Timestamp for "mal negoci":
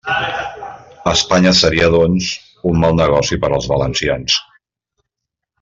2.87-3.41